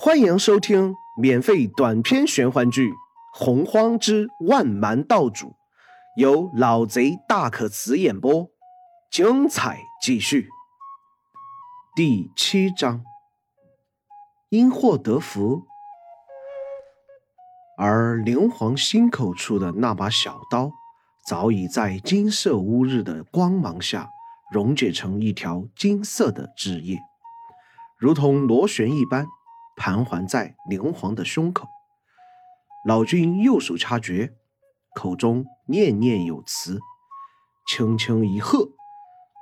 [0.00, 2.90] 欢迎收听免费短篇玄幻剧
[3.34, 5.46] 《洪荒之万蛮道主》，
[6.16, 8.48] 由老贼大可辞演播，
[9.10, 10.50] 精彩继续。
[11.96, 13.02] 第七章，
[14.50, 15.64] 因祸得福。
[17.76, 20.70] 而灵皇心口处的那把小刀，
[21.26, 24.08] 早已在金色乌日的光芒下
[24.52, 27.00] 溶解成一条金色的枝叶，
[27.98, 29.26] 如同螺旋一般。
[29.78, 31.68] 盘桓在灵皇的胸口，
[32.84, 34.34] 老君右手掐诀，
[34.96, 36.80] 口中念念有词，
[37.68, 38.70] 轻轻一喝，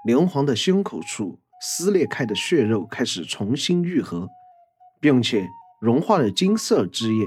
[0.05, 4.29] 灵皇的胸口处撕裂开的血肉开始重新愈合，
[5.01, 5.49] 并且
[5.81, 7.27] 融化的金色汁液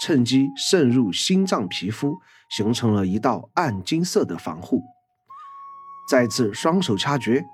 [0.00, 4.82] 趁机渗入心脏皮肤，形成了一道暗金色的防护。
[6.08, 7.44] 再次双手掐诀，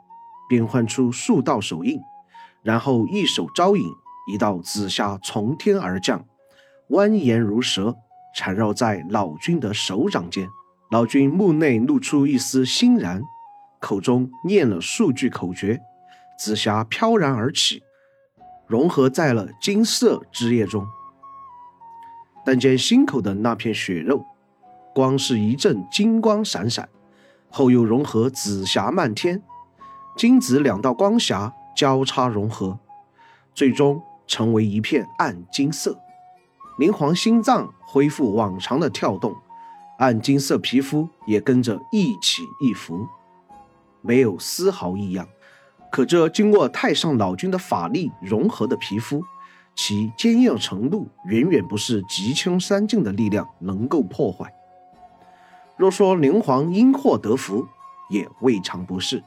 [0.48, 2.00] 变换出数道手印，
[2.62, 3.84] 然后一手招引。
[4.26, 6.24] 一道紫霞从天而降，
[6.90, 7.96] 蜿蜒如蛇，
[8.36, 10.48] 缠绕在老君的手掌间。
[10.90, 13.22] 老君目内露出一丝欣然，
[13.80, 15.80] 口中念了数句口诀，
[16.38, 17.82] 紫霞飘然而起，
[18.66, 20.86] 融合在了金色枝叶中。
[22.44, 24.24] 但见心口的那片血肉，
[24.94, 26.88] 光是一阵金光闪闪，
[27.50, 29.42] 后又融合紫霞漫天，
[30.16, 32.78] 金紫两道光霞交叉融合，
[33.54, 34.02] 最终。
[34.32, 35.94] 成为一片暗金色，
[36.78, 39.36] 灵皇心脏恢复往常的跳动，
[39.98, 43.06] 暗金色皮肤也跟着一起一伏，
[44.00, 45.28] 没有丝毫异样。
[45.90, 49.22] 可这经过太上老君的法力融合的皮肤，
[49.76, 54.50] 其坚硬程度远远不是极清三境的力量能够破坏。
[55.76, 57.68] 若说灵皇因祸得福，
[58.08, 59.22] 也未尝不是。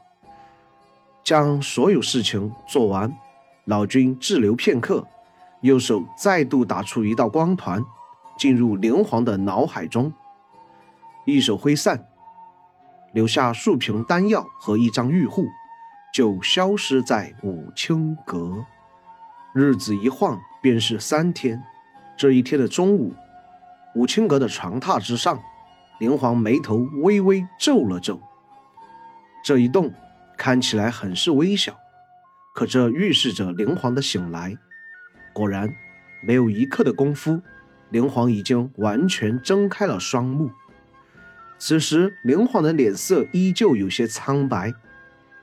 [1.24, 3.16] 将所有事情做完。
[3.66, 5.08] 老君滞留片刻，
[5.62, 7.84] 右手再度打出一道光团，
[8.38, 10.14] 进入灵皇的脑海中，
[11.26, 12.06] 一手挥散，
[13.12, 15.48] 留下数瓶丹药和一张玉护，
[16.14, 18.64] 就消失在武清阁。
[19.54, 21.64] 日子一晃便是三天。
[22.16, 23.14] 这一天的中午，
[23.96, 25.40] 武清阁的床榻之上，
[26.00, 28.22] 灵皇眉头微微皱了皱。
[29.44, 29.92] 这一动
[30.38, 31.76] 看起来很是微小。
[32.56, 34.58] 可这预示着灵皇的醒来。
[35.34, 35.76] 果然，
[36.24, 37.42] 没有一刻的功夫，
[37.90, 40.50] 灵皇已经完全睁开了双目。
[41.60, 44.74] 此时，灵皇的脸色依旧有些苍白，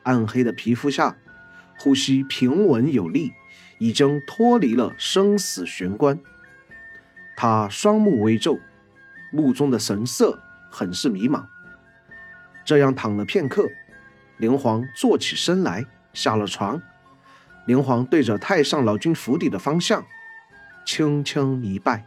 [0.05, 1.15] 暗黑的皮肤下，
[1.79, 3.33] 呼吸平稳有力，
[3.79, 6.19] 已经脱离了生死玄关。
[7.37, 8.59] 他双目微皱，
[9.31, 11.45] 目中的神色很是迷茫。
[12.65, 13.69] 这样躺了片刻，
[14.39, 15.85] 灵皇坐起身来，
[16.15, 16.81] 下了床。
[17.65, 20.05] 灵皇对着太上老君府邸的方向，
[20.85, 22.05] 轻轻一拜，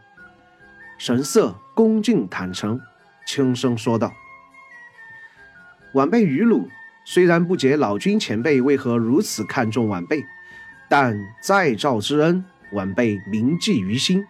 [0.98, 2.78] 神色恭敬坦诚，
[3.26, 4.12] 轻声说道
[5.94, 6.68] ：“晚辈愚鲁
[7.06, 10.26] 虽然不解老君前辈为何如此看重晚辈，
[10.90, 14.26] 但再造之恩，晚辈铭记于心。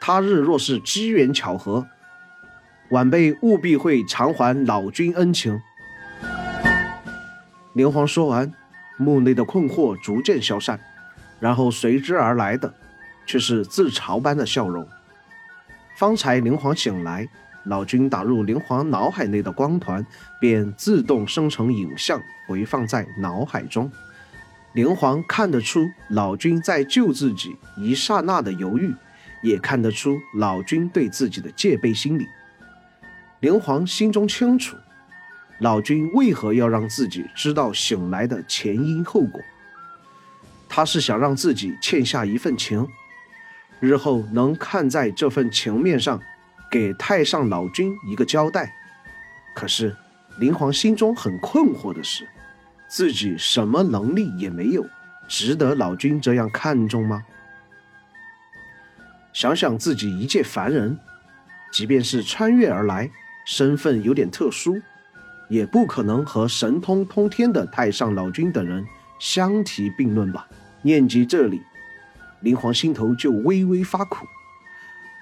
[0.00, 1.86] 他日若是机缘巧合，
[2.90, 5.62] 晚辈务必会偿还老君恩情。”
[7.74, 8.52] 灵皇说完。
[8.96, 10.78] 墓内的困惑逐渐消散，
[11.40, 12.72] 然后随之而来的
[13.26, 14.86] 却是自嘲般的笑容。
[15.96, 17.28] 方才灵皇醒来，
[17.64, 20.04] 老君打入灵皇脑海内的光团
[20.40, 23.90] 便自动生成影像，回放在脑海中。
[24.72, 28.92] 灵皇看得出老君在救自己一刹那的犹豫，
[29.40, 32.26] 也看得出老君对自己的戒备心理。
[33.40, 34.76] 灵皇心中清楚。
[35.60, 39.40] 老君为何要让自己知道醒来的前因后果？
[40.68, 42.88] 他是想让自己欠下一份情，
[43.78, 46.20] 日后能看在这份情面上，
[46.68, 48.74] 给太上老君一个交代。
[49.54, 49.94] 可是
[50.40, 52.26] 灵皇心中很困惑的是，
[52.88, 54.84] 自己什么能力也没有，
[55.28, 57.22] 值得老君这样看重吗？
[59.32, 60.98] 想想自己一介凡人，
[61.72, 63.08] 即便是穿越而来，
[63.46, 64.82] 身份有点特殊。
[65.48, 68.84] 也不可能和神通通天的太上老君等人
[69.18, 70.46] 相提并论吧？
[70.82, 71.62] 念及这里，
[72.40, 74.26] 灵皇心头就微微发苦。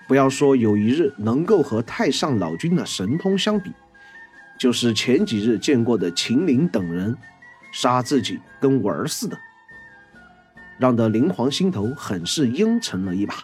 [0.09, 3.73] 不要说有一日能够和太上老君的神通相比，
[4.59, 7.17] 就是前几日见过的秦岭等人，
[7.73, 9.39] 杀自己跟玩儿似的，
[10.79, 13.37] 让得灵皇心头很是阴沉了一把。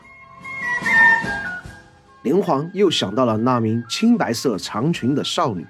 [2.22, 5.64] 灵皇又想到了那名青白色长裙的少女。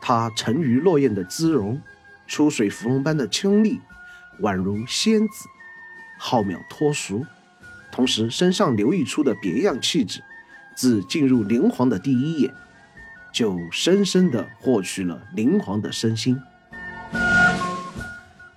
[0.00, 1.80] 她沉鱼落雁的姿容，
[2.26, 3.80] 出水芙蓉般的清丽，
[4.40, 5.48] 宛如仙子，
[6.18, 7.26] 浩渺脱俗，
[7.92, 10.22] 同时身上流溢出的别样气质，
[10.74, 12.52] 自进入灵皇的第一眼，
[13.32, 16.40] 就深深地获取了灵皇的身心。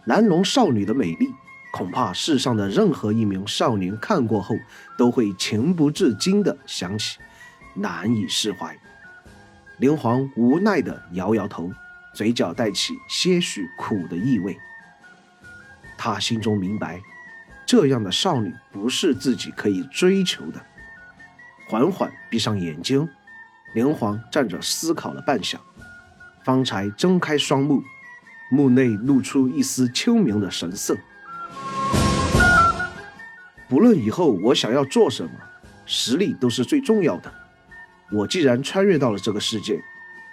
[0.06, 1.30] 蓝龙少女的美丽，
[1.72, 4.56] 恐怕世上的任何一名少年看过后，
[4.98, 7.20] 都会情不自禁地想起，
[7.76, 8.78] 难以释怀。
[9.78, 11.72] 灵皇无奈地摇摇头，
[12.14, 14.58] 嘴角带起些许苦的意味。
[15.98, 17.02] 他心中明白。
[17.66, 20.62] 这样的少女不是自己可以追求的。
[21.66, 23.08] 缓缓闭上眼睛，
[23.74, 25.56] 连环站着思考了半晌，
[26.44, 27.82] 方才睁开双目，
[28.52, 30.96] 目内露出一丝秋明的神色。
[33.70, 35.32] 不论以后我想要做什么，
[35.86, 37.34] 实力都是最重要的。
[38.12, 39.82] 我既然穿越到了这个世界，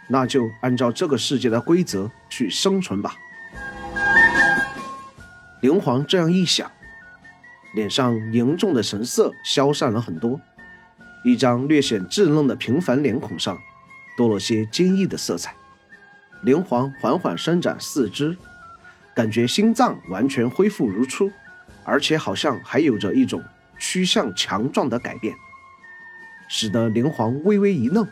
[0.09, 3.15] 那就按照这个世界的规则去生存吧。
[5.61, 6.71] 灵皇这样一想。
[7.73, 10.41] 脸上凝重的神色消散了很多，
[11.23, 13.57] 一张略显稚嫩的平凡脸孔上
[14.17, 15.55] 多了些坚毅的色彩。
[16.43, 18.37] 灵皇缓缓伸展四肢，
[19.15, 21.31] 感觉心脏完全恢复如初，
[21.85, 23.41] 而且好像还有着一种
[23.79, 25.33] 趋向强壮的改变，
[26.53, 28.05] 使得灵皇微微一愣，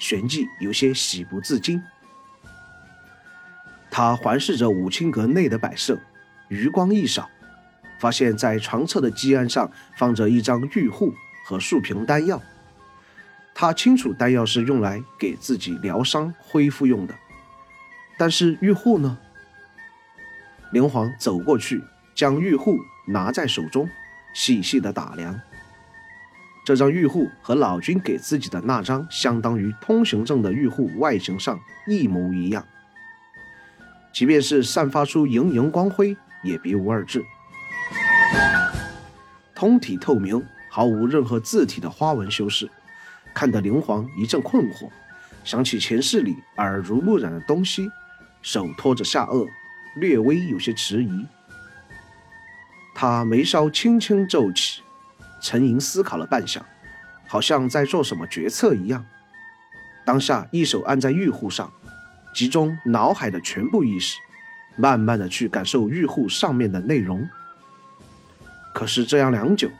[0.00, 1.80] 旋即有些喜不自禁。
[3.88, 5.96] 他环视着五清阁内的摆设，
[6.48, 7.30] 余光一扫。
[8.00, 11.14] 发现，在床侧的机案上放着一张玉护
[11.44, 12.42] 和数瓶丹药。
[13.54, 17.14] 他清楚丹药是用来给自己疗伤恢复用的，
[18.18, 19.16] 但是玉护呢？
[20.72, 21.80] 灵皇走过去，
[22.16, 23.88] 将玉护拿在手中，
[24.34, 25.40] 细细的打量。
[26.68, 32.62] 这张玉护和老君给自己的那张相当于通行证的玉护外形上一模一样，
[34.12, 37.24] 即便是散发出莹莹光辉，也别无二致。
[39.54, 42.68] 通体透明，毫无任何字体的花纹修饰，
[43.32, 44.90] 看得灵皇一阵困惑，
[45.44, 47.90] 想起前世里耳濡目染的东西，
[48.42, 49.48] 手托着下颚，
[49.96, 51.26] 略微有些迟疑。
[52.94, 54.82] 他眉梢轻轻皱起，
[55.40, 56.60] 沉吟思考了半晌，
[57.26, 59.04] 好像在做什么决策一样。
[60.04, 61.70] 当下一手按在玉护上，
[62.34, 64.16] 集中脑海的全部意识，
[64.76, 67.28] 慢慢的去感受玉护上面的内容。
[68.72, 69.70] 可是这样良久，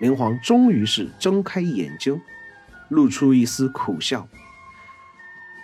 [0.00, 2.20] 明皇终于是睁开眼睛，
[2.88, 4.28] 露出一丝苦笑。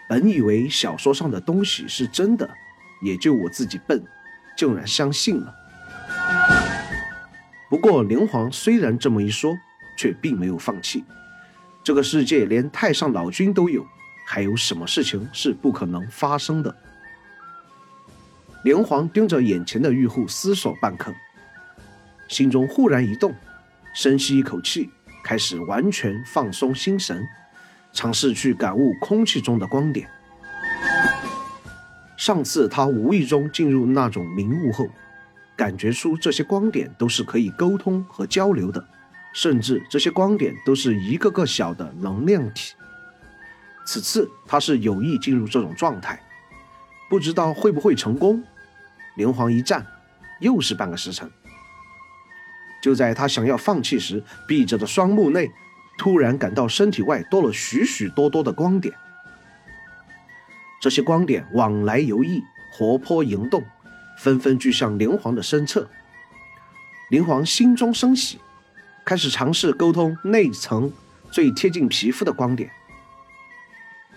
[0.08, 2.49] 本以为小说上的东西是真的，
[3.02, 4.02] 也就我自己笨，
[4.56, 5.55] 竟然相信了。
[7.69, 9.55] 不过灵皇虽然这么一说，
[9.97, 11.05] 却并没有放弃。
[11.85, 13.87] 这个世界连太上老君都有，
[14.26, 16.75] 还有什么事情是不可能发生的？
[18.65, 21.15] 灵皇盯着眼前的玉户，思索半刻。
[22.26, 23.35] 心中忽然一动，
[23.94, 24.91] 深吸一口气，
[25.23, 27.26] 开始完全放松心神，
[27.93, 30.09] 尝试去感悟空气中的光点。
[32.17, 34.88] 上次他无意中进入那种迷雾后，
[35.58, 38.82] 感觉出这些光点都是可以沟通和交流的，
[39.34, 42.75] 甚至这些光点都是一个个小的能量体。
[43.84, 46.22] 此次他是有意进入这种状态，
[47.10, 48.40] 不知道会不会成功。
[49.16, 49.84] 连环一战，
[50.38, 51.28] 又是半个时辰。
[52.81, 55.50] 就在他想要放弃时，闭着的双目内
[55.98, 58.94] 突然感到身体外多了许许多多的光点。
[60.81, 63.65] 这些光点往来游弋，活泼盈动，
[64.19, 65.89] 纷纷聚向灵皇的身侧。
[67.08, 68.39] 灵皇心中生喜，
[69.05, 70.93] 开始尝试沟通内层
[71.31, 72.69] 最贴近皮肤的光点，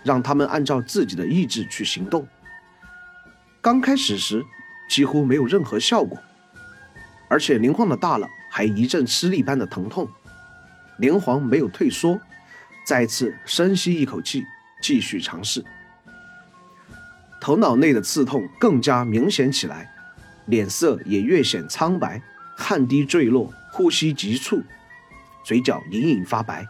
[0.02, 2.26] 让他们按照自己的意志去行动。
[3.60, 4.44] 刚开始时
[4.88, 6.18] 几乎没有任何效果，
[7.28, 8.28] 而且灵皇的大脑。
[8.54, 10.06] 还一阵吃力般的疼痛，
[10.98, 12.20] 灵皇没有退缩，
[12.84, 14.44] 再次深吸一口气，
[14.82, 15.64] 继续尝试。
[17.40, 19.90] 头脑内的刺痛更加明显起来，
[20.52, 22.20] 脸色也越显苍白，
[22.54, 24.62] 汗滴坠落，呼吸急促，
[25.42, 26.68] 嘴角隐隐发白。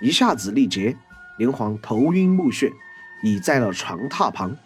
[0.00, 0.96] 一下子力竭，
[1.38, 2.72] 连环头晕目眩，
[3.22, 4.56] 倚在了床榻旁，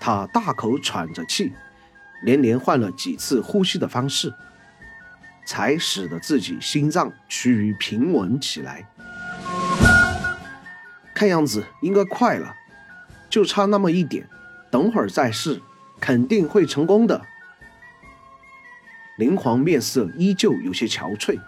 [0.00, 1.52] 他大口喘着气，
[2.24, 4.34] 连连换了几次呼吸的方式。
[5.46, 8.84] 才使得自己心脏趋于平稳起来。
[11.14, 12.52] 看样子应该快了，
[13.30, 14.28] 就差那么一点，
[14.72, 15.62] 等会儿再试，
[16.00, 17.20] 肯定会成功的。
[19.18, 21.40] 灵皇面色依旧有些憔悴，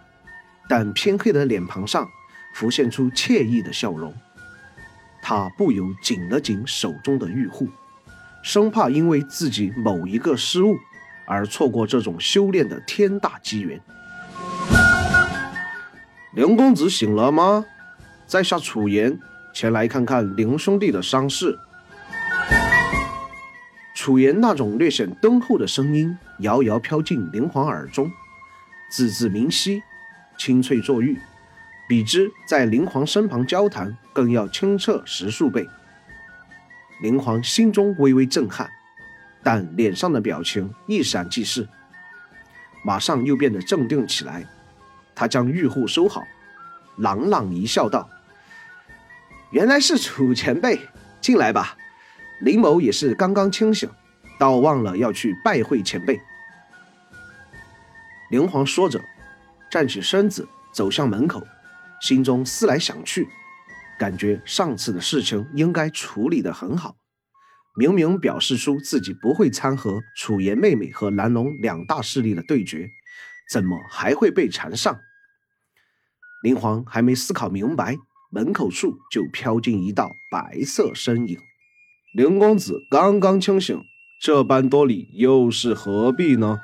[0.68, 2.08] 但偏黑的脸庞上
[2.54, 4.14] 浮现出惬意的笑容。
[5.20, 7.68] 他不由紧了紧手中的玉护，
[8.42, 10.78] 生怕因为自己某一个失误。
[11.30, 13.78] 而错过这种修炼的天大机缘。
[16.32, 17.66] 林公子醒了吗？
[18.26, 19.20] 在下楚言，
[19.52, 21.58] 前来看看林兄弟的伤势。
[23.98, 28.08] 楚言那种略显敦厚的声音遥遥飘进林皇耳中，
[28.88, 29.82] 字字明晰，
[30.38, 31.18] 清脆作玉，
[31.88, 35.68] 比之在林皇身旁交谈更要清澈十数倍。
[37.02, 38.70] 林皇心中微微震撼，
[39.42, 41.68] 但脸上的表情一闪即逝，
[42.84, 44.46] 马上又变得镇定起来。
[45.12, 46.22] 他将玉户收好，
[46.98, 48.08] 朗朗一笑道
[49.50, 50.78] ：“原来是楚前辈，
[51.20, 51.76] 进来吧。”
[52.40, 53.90] 林某也是刚刚清醒，
[54.38, 56.20] 倒忘了要去拜会前辈。
[58.30, 59.00] 林皇说着，
[59.70, 61.46] 站起身子走向门口，
[62.00, 63.26] 心中思来想去，
[63.98, 66.96] 感觉上次的事情应该处理得很好。
[67.76, 72.90] 明明表示出自己不会掺和楚言妹妹和蓝龙两大势力的对决，
[73.50, 74.98] 怎么还会被缠上？
[76.42, 77.96] 林皇还没思考明白，
[78.30, 81.38] 门口处就飘进一道白色身影。
[82.18, 83.80] 林公子刚刚清醒，
[84.20, 86.58] 这般多礼又是何必呢？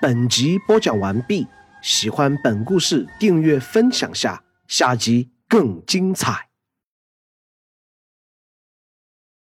[0.00, 1.48] 本集播讲完毕，
[1.82, 6.46] 喜欢本故事，订阅分享下，下集更精彩。